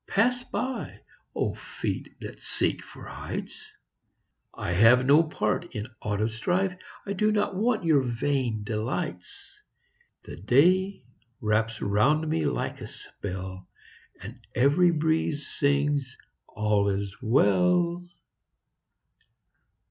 [0.07, 1.01] Pass by,
[1.35, 3.71] oh, feet that seek for heights!
[4.51, 9.61] I have no part in aught of strife; I do not want your vain delights.
[10.23, 11.03] The day
[11.39, 13.67] wraps round me like a spell,
[14.19, 18.03] And every breeze sings, "All is well."